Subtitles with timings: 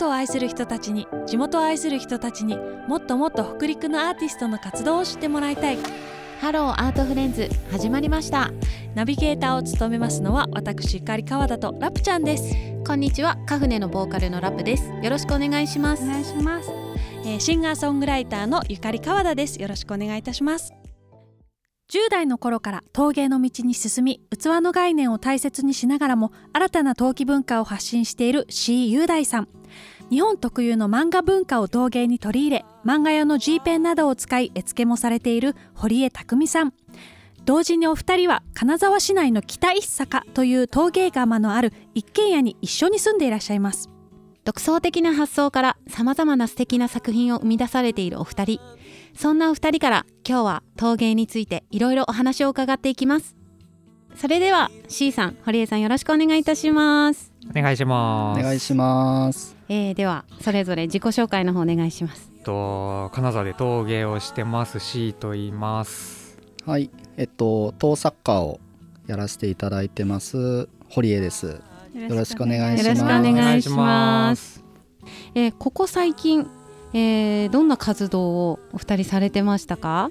[0.00, 2.56] トを愛する人たちに地元を愛する人たちに
[2.88, 5.78] もっともっと北陸のアーティストの活動を知ってもらいたい。
[6.40, 8.50] ハローアートフレンズ始まりました。
[8.94, 12.54] ナビゲーターを務めますのは私ゆかり川田とラプちゃんです。
[12.86, 14.90] こんにちはカフネのボーカルのラプです。
[15.02, 16.02] よろしくお願いします。
[16.02, 16.70] お願いします、
[17.26, 19.60] えーシンガーソングライターのゆかり川田です。
[19.60, 20.72] よろしくお願いいたします。
[21.92, 29.48] 10代の頃から陶芸の道に進み器の概念を大切にしながらも新たな陶器文化を発信している 四井雄大さん
[30.10, 36.74] 日本特有の漫画文化を陶芸に取り入れ漫画用の G ペンなどを使い絵付けもされている堀江匠さん。
[37.44, 43.88] 同時にお二人は金沢市内の北一坂という陶芸窯のある一軒家に一緒に住んでいらっしゃいます。
[44.44, 48.60] 独創的な発想から様々な素敵な作品を生み出されているお二人。
[49.14, 53.36] そんなお二人から今日は陶芸についていろいろお話を伺っていきます。
[54.16, 58.40] それでは C さん堀江さんよろしくお願いいたします、お願いします。
[58.40, 59.56] お願いします。
[59.68, 66.38] えー、ではそれぞれ自己紹介の方お願いしますと金沢で陶芸をしてますしと言います。
[66.66, 68.60] はい、えっと陶作家を
[69.06, 71.60] やらせていただいてます堀江です。
[71.94, 74.62] よろしくお願いしますよろしくお願いしおます。
[75.34, 76.46] えーここ最近、
[76.92, 80.10] えーどんな活動をお二人されてましたか？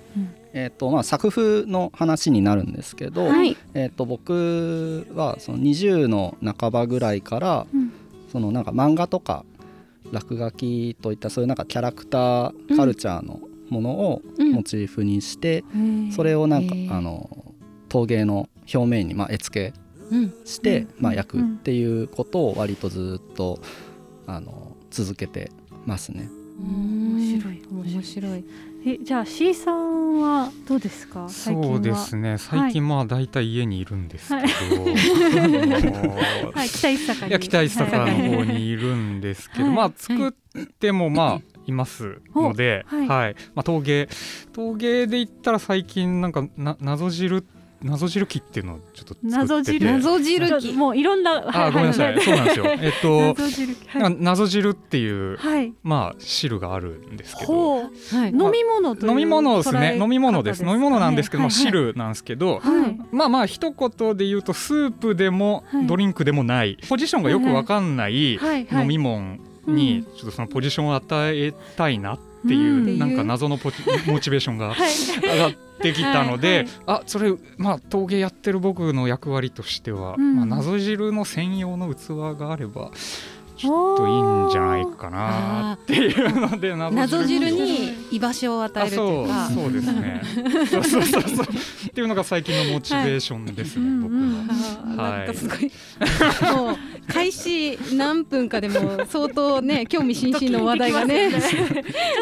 [0.63, 3.55] えっとまあ作風の話になるんですけど、はい。
[3.73, 7.93] えっと僕はその20の半ばぐらいから、うん。
[8.31, 9.45] そのなんか漫画とか
[10.11, 14.51] 落書きといったそういうなんかキャラクターカルチャーのものをうん。
[14.51, 15.63] モチーフにして、
[16.13, 17.29] それをなんかあの
[17.87, 19.79] 陶芸の表面にまあ絵付け
[20.11, 20.33] うん。
[20.43, 20.87] して、うん。
[20.99, 23.59] まあ、焼くっていうことを割とずっと
[24.27, 25.51] あの続けて
[25.85, 26.29] ますね。
[26.59, 27.61] 面白い。
[27.71, 28.43] 面白い
[28.85, 31.27] えじゃあ C さんはどうですか？
[31.27, 32.37] 最近はそうですね。
[32.37, 34.35] 最近まあ大体家にいるんですけ
[34.75, 34.83] ど、
[36.53, 36.69] はい。
[36.69, 37.29] 北一坂に。
[37.29, 39.75] いや北一坂のはい方にいるんですけど、はい。
[39.75, 40.31] まあ作っ
[40.79, 43.07] てもまあいますので、おはい。
[43.07, 43.35] はい。
[43.53, 44.07] まあ陶芸。
[44.53, 47.43] 陶芸で言ったら最近なんかな謎汁
[47.81, 49.35] 謎汁機っていうのをちょっと作ってて。
[49.37, 49.85] 謎汁。
[49.91, 52.21] 謎汁機もういろんなあごめんなさい。
[52.21, 52.65] そうなんですよ。
[52.79, 54.15] えっと謎汁はい。
[54.19, 55.73] 謎汁っていうはい。
[55.83, 57.77] まあ汁があるんですけど。
[57.77, 57.89] はい。
[58.29, 59.97] 飲み物という飲み物ですね。
[59.99, 61.63] 飲み物です飲み物なんですけど、まあ、はい。
[61.63, 61.71] はい。
[61.71, 62.97] 汁なんですけど、はい。
[63.11, 65.87] まあまあ一言で言うとスープでもはい。
[65.87, 68.33] ドリンクでもない、ポジションがよくわかんない
[68.71, 69.37] 飲み物
[69.67, 69.75] うん。
[69.75, 72.99] にちょっとそのポジションを与えたいなっていう、うん。
[72.99, 74.89] なんか謎のポチモチベーションがはい。
[75.21, 76.67] 上がってきたので、はいはい。
[76.87, 80.35] あそれまあ陶芸やってる僕の役割としては、うん。
[80.35, 82.91] まあ、謎汁の専用の器があれば
[83.59, 89.45] ちょっといいんじゃないかなっていうので謎汁に居場所を与えるというか。
[89.45, 89.63] あそう。
[89.63, 90.21] そうですね
[90.71, 91.03] そうそう。
[91.03, 91.45] そうそう
[91.87, 94.39] っていうのが最近のモチベーションですね、はい僕の。
[95.03, 95.19] あーはい。
[95.19, 95.71] なんかすごい、
[96.55, 96.77] もう
[97.11, 101.29] 開始何分かでも相当ね興味津々の話題がね。
[101.31, 101.41] ちょっ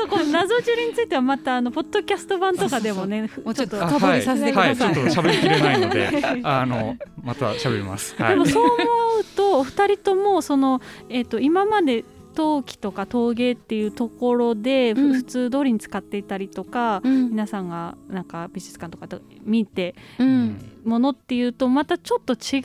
[0.10, 4.94] とこの謎汁についてはまたあのポッドキャスト版とかでもねもうちょっとあ深掘りさせてください。
[4.94, 6.42] はい、はい、ちょっと喋りきれないので。
[6.44, 8.16] あのまた喋ります。
[8.18, 8.30] はい。
[8.32, 8.78] でもそう思う
[9.36, 12.04] とお二人ともその、えー、と今まで
[12.38, 15.14] 陶器とか陶芸っていうところで、ふうん。
[15.14, 17.30] 普通通りに使っていたりとか、うん。
[17.32, 20.58] 皆さんがなんか美術館とかで見てうん。
[20.86, 22.60] ものっていうとまたちょっと違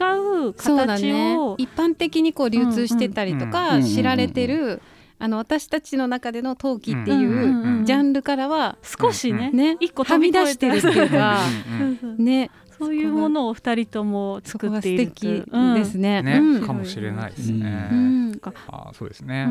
[0.49, 1.37] う形ね。
[1.39, 3.50] を、一般的にこう流通してたりとうん。
[3.50, 3.83] かうん。
[3.83, 4.83] 知られてる
[5.19, 7.81] あの私たちの中での陶器ってうん。
[7.81, 9.79] いうジャンルからは少しね、ね。
[9.81, 11.39] 一個はみ出してるっていうか
[12.19, 12.50] ね
[12.84, 16.22] そういうものを二人とも作っている敵とですね。
[16.22, 16.66] ね、うん。
[16.66, 17.88] かもしれないですね。
[17.93, 18.41] うん。
[18.69, 19.48] あそうですね。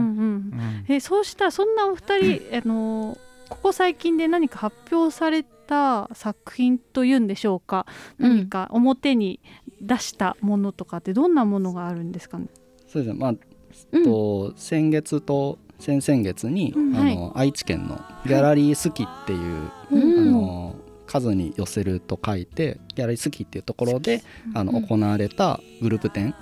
[0.88, 3.18] えそうしたらそんなお二人、 あの
[3.50, 7.86] ここ最近で何か発表された作品というんでしょうか、
[8.20, 8.38] うん。
[8.38, 9.40] 何か表に
[9.82, 12.48] 出したものとかってどんなものがあるんですかね？
[12.88, 13.20] そうですね。
[13.20, 13.34] まあ
[13.92, 14.04] うん。
[14.04, 16.96] と先月と先々月に、うん。
[16.96, 20.30] あの愛知県のギャラリー好きっていう、うん。
[20.30, 20.76] あの
[21.12, 24.24] 数に寄せると書いてギャラリー好きっていうところで、
[24.54, 24.88] あのうん。
[24.88, 26.34] 行われたグループ展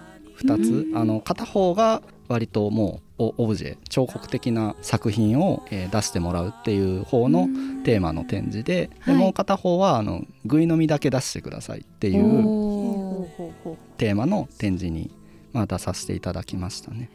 [0.43, 0.97] 2つ、うん。
[0.97, 7.47] あの片方が割ともうオオブジェ彫刻的な作品を、えー出してもらうっていう方の
[7.83, 9.15] テーマの展示で,、はい。
[9.15, 13.25] でもう片方はあのぐい飲みだけ出してくださいっていう
[13.97, 15.09] テーマの展示に、
[15.51, 17.09] まあ、出させていただきましたね。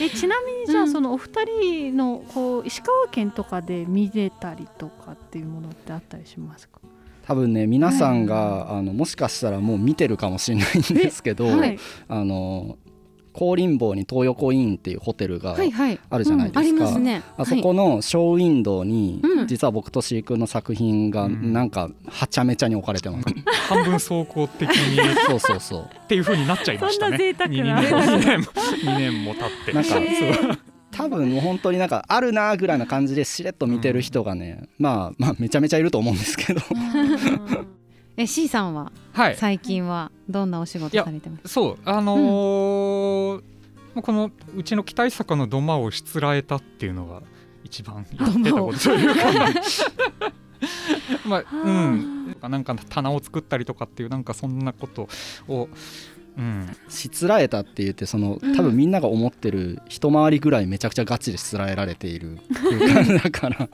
[0.00, 6.80] ええちなみにじゃあ、うんそのお二人のこう石川県とかで見れたりとかっていうものってあったりしますか？
[7.26, 11.78] 多分ね皆さんが、あのもしかしたらもう見てるかもしれないんですけど、はい。
[12.08, 12.78] あの
[13.32, 15.56] 高林坊に東横インっていうホテルが
[16.10, 19.46] あるじゃないですか、うんあそこのショーウィンドウに、うん。
[19.46, 21.52] 実は僕と飼育の作品がうん。
[21.52, 23.26] なんかはちゃめちゃに置かれてます、
[23.68, 25.82] 半分走行的に そうそうそう。
[25.82, 27.34] っていう風になっちゃいましたね。
[27.38, 27.82] そんな贅沢な。
[27.82, 28.06] 2年も。
[28.06, 29.72] 2年も2年も経って。
[29.72, 30.58] なんか
[30.92, 36.60] 多分もう本当になんかあるなぐらいな感じでしれっと見てる人がね、まあまあめちゃめちゃいると思うんですけど
[38.16, 38.92] え C さんは？
[39.12, 39.36] はい。
[39.36, 41.48] 最近はどんなお仕事されてます？
[41.48, 43.42] そうあのー
[43.94, 47.22] まあこのうちの期待坂の土間をしつらえたっていうのが
[47.64, 49.60] 一番 やってたことというか
[51.28, 52.36] まあうん。
[52.40, 55.08] なんか棚を作ったりとかっていうなんかそんなこと
[55.48, 55.68] を
[56.36, 56.76] うん。
[56.88, 58.56] しつらえたって言ってそのうん。
[58.56, 62.38] 多分みんなが思ってる一回りぐらいめちゃくちゃガチでしつらえられている。
[62.54, 63.68] 空間 だから。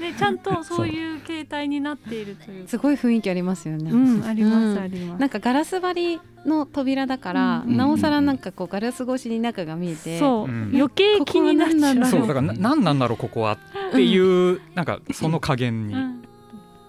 [0.00, 2.68] でちゃんとそういう形態になっているという。
[2.68, 5.20] すごい雰囲気ありますよね、うんあります、うんあります。
[5.20, 7.76] なんかガラス張りの扉だから、うん。
[7.76, 10.70] なおさらなんかこうガラス越しに中が見えてそう、うん。
[10.74, 13.58] 余計気になんだろそうだからな何なんだろうここはっ
[13.92, 15.94] ていうなんかその加減に。
[15.94, 16.20] うん。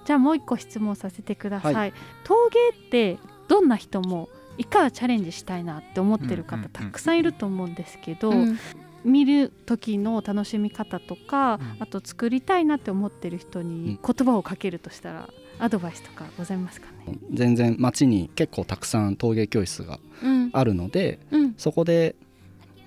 [0.06, 1.92] じゃあもう一個質問させてください、は
[2.24, 4.30] 陶芸ってどんな人も
[4.61, 8.59] 一回はチャレンジしたいなって思ってる方うんうんうんたくさんいると思うんですけど、うん
[9.03, 11.83] 見る時の楽しみ方とか、うん。
[11.83, 17.17] あと作りたいなって思ってる人に言葉をかけるとしたらアドバイスとかございますかね？
[17.33, 20.51] 全然街に結構たくさん陶芸教室がうん。
[20.53, 21.55] あるのでうん。
[21.57, 22.15] そこで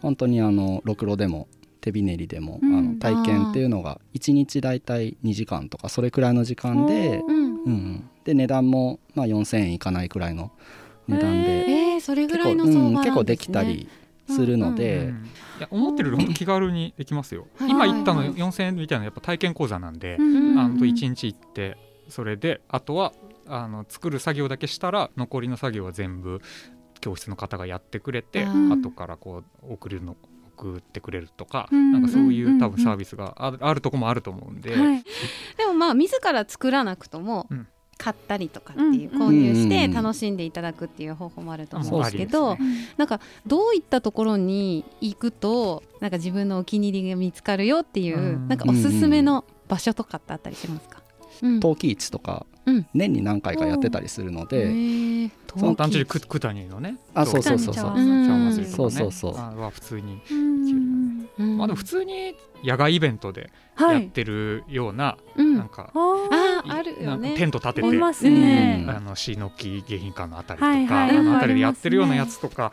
[0.02, 1.48] 本当にあのろくろでも
[1.80, 2.78] 手びねりでも、うん。
[2.78, 7.22] あの体験っていうのが1日大体2時間とかそれくらいの時間で、
[7.66, 10.52] うん、で値段もまあ4000円いかないくらいの
[11.08, 11.68] 値段で。
[11.68, 13.88] えー、それぐ結構,、らいうん、結構できたり
[14.28, 17.46] するので、うんいや思ってるより本当気軽にできますよ。
[17.58, 21.76] はい今言ったの4000円みたいなやっぱ体験講座なんでんあの1日行って
[22.08, 23.12] それであとは
[23.46, 26.40] あの作る作業だけしたら残りの作業は全部
[27.00, 30.16] 教室の方がやってくれてあー後からこう送るの
[30.56, 35.04] 送ってくれるとか、うんなんかそういうんう多分サービスがあるあるとこもあると思うんで、はい。
[35.56, 37.68] でもまあ自ら作らなくともうん
[38.04, 42.58] 買ったりとかっていううん購入してうん楽しんでいただくっていう方法もあると思そううんですけど、
[42.98, 48.48] なんかどういったところに行くとなんか自分のお気に入りが見つかるよっていう、うん。
[48.48, 51.02] なんかおすすめの場所とかってあったりしますか、
[51.40, 51.60] うん。
[51.60, 52.86] 陶器市とかうん。
[52.92, 55.30] 年に何回かやってたりするのへで、ー。
[55.56, 57.92] その単純にククタニのねあそうそうそうそう。
[57.94, 59.12] 九谷うそうそう。
[59.12, 60.93] そうあは普通に、うん
[61.38, 61.58] うん。
[61.58, 64.02] まあでも普通に野外イベントではい。
[64.02, 65.56] やってるような、うん。
[65.56, 68.90] なんかあーあーあるよなんかねテント立ててね、うん。
[68.90, 71.16] あのシノキ迎賓館のあたりとか、はいはい。
[71.16, 72.72] あのあたりでやってるようなやつとか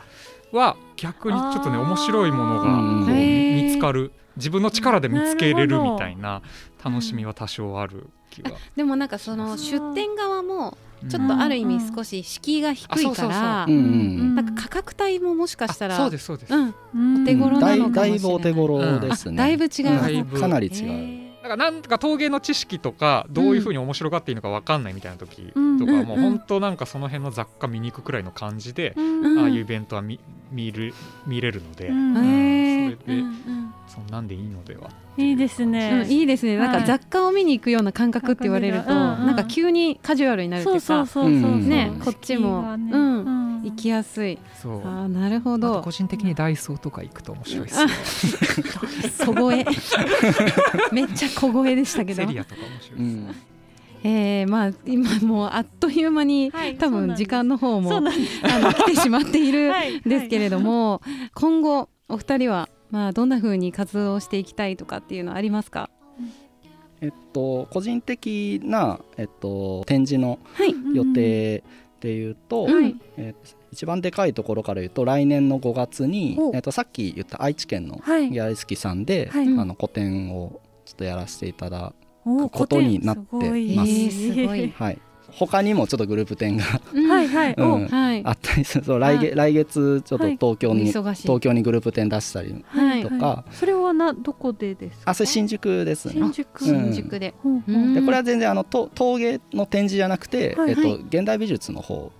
[0.52, 4.12] は逆にちょっとね面白いものが見つかる。
[4.34, 6.40] 自分の力で見つけれるみたいな
[6.84, 10.76] 楽しみは多少ある気が、でもなんかその出店側も
[11.08, 18.10] ちょうんっとある意味少し敷居が低いから、うんうんなんか価格帯ももしかしたらあそうですそうです、うん、うんお手頃なだいのかもしれない。
[18.10, 20.40] だいぶお手頃ですね、あだいぶ違いますだいぶ。
[20.40, 25.98] かなり違う、へだからなんか陶芸の知識とかどういうふうに面白がっていいのかわかんないみたいな時とかうん。
[25.98, 29.38] はもううん本当なんかその辺の雑貨見に行くくらいの感じで、うん。
[29.40, 30.20] ああいうイベントは見
[30.52, 30.94] 見る
[31.26, 32.00] 見れるので、それで
[33.08, 33.26] うん。
[33.46, 34.90] うんそんなんでいいのでは？
[35.18, 39.26] いいですね、うんいいですね、なんはいか雑貨を見に行くような感覚って言われると、感覚がうんうん。
[39.26, 42.60] なんか急にカジュアルになるっていうかそうそうそうそう、うんねこっちも。
[42.60, 42.90] うん。
[42.90, 42.98] う
[43.28, 43.62] ん。
[43.62, 44.38] 行きやすい。
[44.60, 44.80] そう。
[44.80, 45.82] あーなるほど。
[45.82, 47.88] 個人的にダイソーとか行くと面白いですよ。
[49.26, 49.64] 小声。
[50.90, 52.22] めっちゃ小声でしたけど。
[52.22, 53.16] セリアとか面白いです。
[53.16, 53.34] うん。
[54.04, 61.00] えー、まあ今もうあっという間に、はい多分時間の方もあの来てしまっているはいですけれども、
[61.34, 65.90] 今後お二人はまあどんな風に活動していきたいとかっていうのはありますか？
[67.00, 70.74] えっと個人的な、えっと、展示のはい。
[70.94, 71.64] 予定
[72.00, 72.94] でいうと、はい。
[73.16, 78.30] えっと一番でかいところから言うと来年の5月にえっと、さっき言った愛知県のはい。
[78.30, 79.48] ギャラスキさんで、はい。
[79.48, 81.94] あの個展をちょっとやらせていただ
[82.26, 83.46] おーことになってます。
[83.46, 84.70] えーすごい。
[84.70, 84.98] はい
[85.30, 87.88] はいにもちょっとグループ展がはいはい、おうん。
[87.88, 88.22] はい。
[88.24, 88.84] あったりする。
[88.84, 91.22] そう来月来月ちょっとはい東京に、お忙しい。
[91.22, 93.02] 東京にグループ展出したりはい。
[93.02, 95.10] とか、それはなどこでですか？
[95.10, 96.14] あそれ新宿ですね。
[96.14, 96.62] 新宿。
[96.62, 96.92] うん。
[96.92, 100.90] 新宿で、ほうでこれは全然あのと陶芸の展示じゃなくて、はいはい。
[100.90, 102.12] えっと、現代美術の方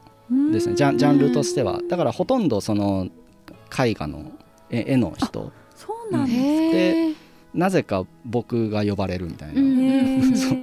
[0.53, 0.75] ですね。
[0.75, 1.81] ジャンジャンルとしては。
[1.89, 3.09] だからほとんどその
[3.79, 4.33] 絵画の
[4.71, 5.53] 絵絵の人。
[5.77, 7.15] そうなんですへえ
[7.55, 9.61] なぜか僕が呼ばれるみたいな、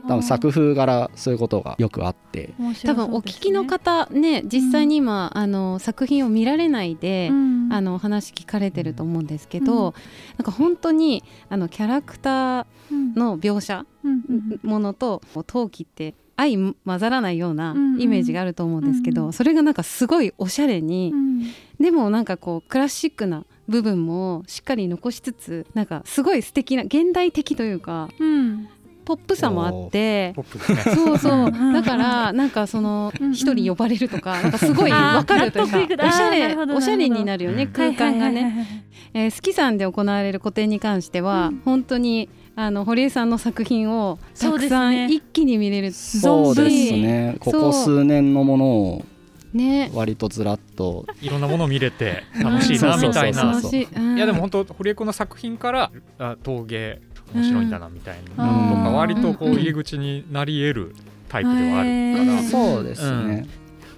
[0.09, 2.55] 多分作風柄そういうことがよくあって。
[2.57, 7.59] 面白多分お聞きの方ね実際に今、あの作品を見られないで、うん。
[7.71, 9.93] あのお話聞かれてると思うんですけど、うん。
[10.37, 14.11] なんか本当にあのキャラクターうんの描写うん。
[14.11, 14.59] うん。
[14.63, 18.01] ものと陶器って相混ざらないようなうんうん。
[18.01, 19.33] イメージがあると思うんですけど、うん。
[19.33, 21.43] それがなんかすごいおしゃれに、うん。
[21.79, 28.67] でもなんかこうクラシックな部分もしっかり残しつつなんかすごい素敵な現代的というかうん
[29.09, 30.95] ポップさもあってポップですね。
[30.95, 31.45] そうそう。
[31.47, 31.73] うん。
[31.73, 36.07] だからなんかその一人呼ばれるとかなんかすごい わかるというか。
[36.07, 38.85] おしゃれおしゃれになるよねうん空間がね。
[39.15, 41.61] えー、好きさんで行われる個展に関しては、うん。
[41.65, 45.07] 本当にあの堀江さんの作品をたくさんね。
[45.09, 47.35] 一気に見れるそうですね。
[47.39, 49.05] ここ数年のものを
[49.53, 49.89] ね。
[49.95, 51.07] 割とずらっと。
[51.19, 53.59] いろんなものを見れて楽しいなうんみたいな。
[53.59, 57.01] いやでも本当堀江君の作品からあ陶芸
[57.33, 60.95] 面白いんだなみたいなうんのとか割とこううん入り口になり得る
[61.27, 62.43] タイプではあるから。
[62.43, 63.47] そうですね、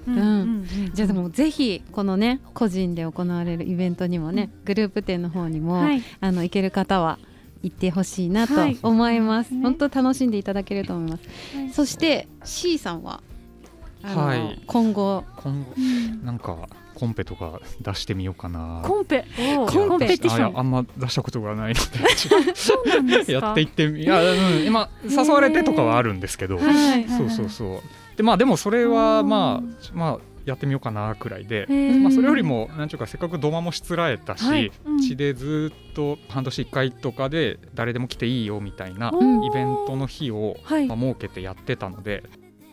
[0.07, 0.17] うん。
[0.17, 6.01] うんじゃあでもぜひこのね個人で行われるイベントにもね、グループ展の方にも、はい。
[6.19, 7.19] あの行ける方は
[7.63, 8.77] 行ってほしいなとはい。
[8.81, 9.61] 思います、ね。
[9.61, 11.23] 本当楽しんでいただけると思います、
[11.55, 11.69] はい。
[11.69, 13.21] そして C さんは？
[14.03, 14.61] はい。
[14.65, 15.23] 今後。
[15.37, 16.25] 今後うん。
[16.25, 16.57] なんか
[17.01, 18.83] コンペとか出してみようかな。
[18.85, 19.25] コンペ？
[19.67, 20.19] コンペ。
[20.19, 21.79] ティシあいやョンあんま出したことがないの
[22.53, 23.47] そうなんですでか？
[23.47, 27.09] やっていってみいや、うん、今誘われてとかはあるんですけど、はいはいはいはい。
[27.09, 28.17] そうそうそう。
[28.17, 31.65] でまあでもそれはまうんあまあやってみようかなくらいで、
[32.01, 34.71] まあ、それよりもなんちゅうかせっかく土間もしつらえたし、はい。
[34.85, 34.99] うん。
[34.99, 40.89] 地でずっと半年1回とかで誰でも来ていいよみたいなイベントの日を、設
[41.19, 42.23] けてやってたので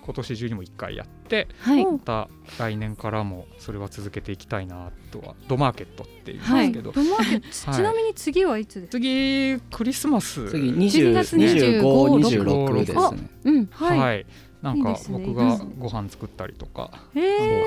[0.09, 1.85] 今年中にも1回やってはい。
[1.85, 7.79] おまた来年からもそれは続けていきたいなとはドマーケットって言うんですけど、ドマーケットはい。
[7.79, 8.93] ちなみに次はいつですか？
[8.93, 10.49] 次クリスマス。
[10.49, 14.27] 次12月25 2526ですあねうんはい、はい
[14.62, 17.65] なんか僕がご飯作ったりとか、へなんえ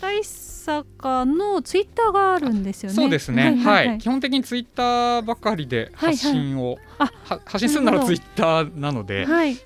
[0.00, 0.06] か。
[0.06, 2.96] 大阪のツイッターがあるんですよね。
[2.96, 3.98] そうですね、はいはいはい。
[3.98, 9.56] 基本的にツイッターばかりで発信を、はいは発信するならツイッターなので、はい。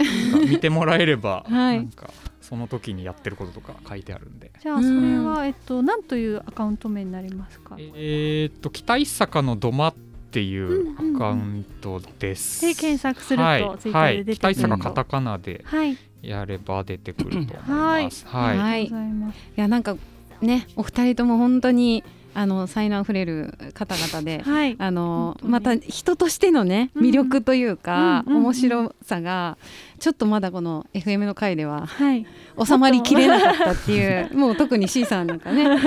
[0.49, 1.77] 見てもらえれば、 はい。
[1.77, 4.51] なんかその時にやってることとか書いてあるんで。
[4.61, 7.77] じゃあそれはえっと何というアカウント名になりますか？
[7.79, 9.95] えーっと北一坂の土間っ
[10.31, 12.61] ていうアカウントです。
[12.63, 13.63] で検索するはい。
[13.63, 18.27] とツイッタはい、ーで出て北一くると坂カタカナではいやれば出てくると思います。
[18.27, 18.81] はい、はい。
[18.81, 19.37] ありがとうございます。
[19.37, 19.97] いやなんか
[20.41, 22.05] ねお二人とも本当に
[22.35, 24.43] あの才能あふれる方々で。
[24.43, 24.77] はい。
[24.79, 28.45] あのまた人としてのねうん魅力というか、うんうんうん。
[28.45, 29.57] 面白さが
[29.99, 32.27] ちょっとまだこの FM の回でははい。
[32.65, 34.57] 収まりきれなかったっていうもう。
[34.57, 35.79] 特に C さんなんかね あの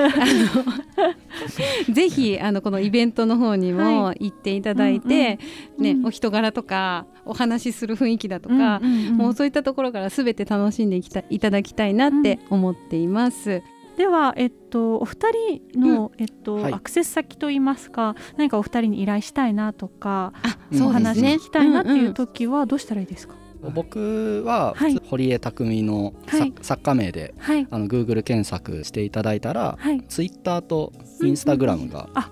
[1.93, 5.39] ぜひあのこのイベントの方にもは行っていただいて、ね
[5.77, 6.05] うんうん。
[6.07, 13.61] お人柄とかお話しする雰囲気だとか、うんうんうんもうそういったところからすべて楽しんでいきたいただきたいなって思っています。
[13.97, 15.31] では、えっと、お二
[15.73, 16.73] 人の、えっとはい。
[16.73, 23.35] アクセス先といいますか何かお二人に依頼したいなとか、あうんお話聞きたいなっていうと時はどうしたらいいですか、
[23.73, 25.01] 僕ははい。
[25.09, 26.53] 堀江匠のさ、はい。
[26.61, 27.67] 作家名ではい。
[27.69, 30.01] あの Google 検索していただいたら、はい。
[30.07, 32.29] Twitter と Instagram があ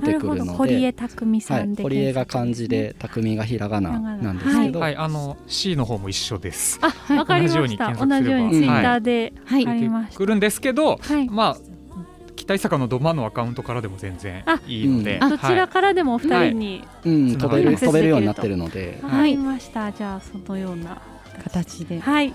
[0.00, 0.52] 出てくるのなるほど。
[0.58, 4.32] 堀江で、匠さはいん、で堀江が漢字検で匠がひらがなな。
[4.32, 6.78] んですけど、はい、あの C の方も一緒です。
[6.80, 7.94] 索あわかりました。
[7.94, 9.66] 同じようにツイッターではい。
[9.66, 11.28] ありました、来るんですけど、はい。
[11.28, 11.56] まあ
[12.36, 15.30] 北一坂の土間のアカウントからでも全然あいいので、うん。
[15.30, 21.00] どちらからでもお二人に、うん、飛べる飛べるようになってるので、わかりました、じゃあそのような
[21.44, 22.00] 形で。
[22.00, 22.34] はい、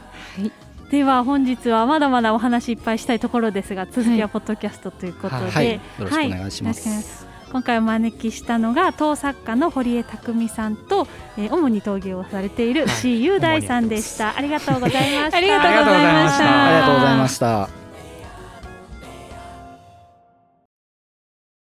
[0.89, 7.03] では本日はまだまだお話いっぱいしたいところですが続きはポッドキャストということで、はい、よろしくお願いしまよろしくお願い。
[7.03, 7.28] しす。
[7.51, 12.89] 今回お招きしたのが陶作家の堀江匠さんと、えー主に陶芸をされているはい。
[12.89, 15.37] C 雄大さんでした、ありがとうございました。
[15.37, 15.79] ありがとうございました。
[15.79, 16.67] ありがとうございました。
[16.67, 17.78] ありがとうございました。